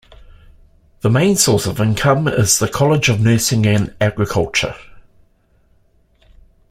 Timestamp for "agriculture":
4.01-4.75